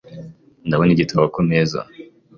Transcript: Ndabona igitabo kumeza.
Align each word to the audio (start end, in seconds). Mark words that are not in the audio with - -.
Ndabona 0.67 0.91
igitabo 0.93 1.25
kumeza. 1.35 1.79